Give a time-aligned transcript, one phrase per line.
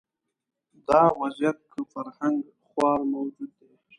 [0.87, 3.71] دا وضعیت کې فرهنګ خوار موجود دی